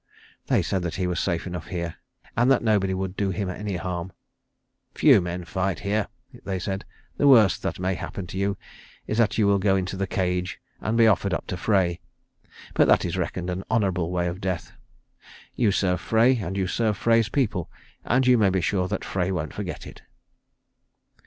[0.47, 1.97] They said that he was safe enough here,
[2.35, 4.11] and that nobody would do him any harm.
[4.95, 6.07] "Few men fight here,"
[6.43, 6.85] they said.
[7.17, 8.57] "The worst that may happen to you
[9.05, 11.99] is that you will go into the cage and be offered up to Frey.
[12.73, 14.71] But that is reckoned an honourable way of death.
[15.55, 17.69] You serve Frey, and you serve Frey's people,
[18.03, 20.01] and you may be sure that Frey won't forget it."